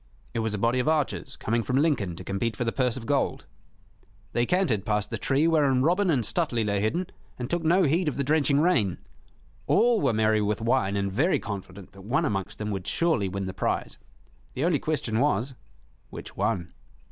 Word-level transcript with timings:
It 0.33 0.39
was 0.39 0.55
a 0.55 0.57
body 0.57 0.79
of 0.79 0.87
archers 0.87 1.37
coming 1.37 1.61
from 1.61 1.77
Lincoln 1.77 2.15
to 2.15 2.23
compete 2.23 2.55
for 2.57 2.63
the 2.63 2.71
purse 2.71 2.97
of 2.97 3.05
gold. 3.05 3.45
They 4.33 4.47
cantered 4.47 4.83
past 4.83 5.11
the 5.11 5.19
tree 5.19 5.47
wherein 5.47 5.83
Robin 5.83 6.09
and 6.09 6.23
Stuteley 6.23 6.65
lay 6.65 6.81
hidden, 6.81 7.05
and 7.37 7.47
took 7.51 7.63
no 7.63 7.83
heed 7.83 8.07
of 8.07 8.17
the 8.17 8.23
drenching 8.23 8.59
rain. 8.59 8.97
All 9.67 10.01
were 10.01 10.11
merry 10.11 10.41
with 10.41 10.59
wine 10.59 10.95
and 10.95 11.11
very 11.11 11.37
confident 11.37 11.91
that 11.91 12.01
one 12.01 12.25
amongst 12.25 12.57
them 12.57 12.71
would 12.71 12.87
surely 12.87 13.29
win 13.29 13.45
the 13.45 13.53
prize. 13.53 13.99
The 14.55 14.65
only 14.65 14.79
question 14.79 15.19
was, 15.19 15.53
Which 16.09 16.35
one? 16.35 16.73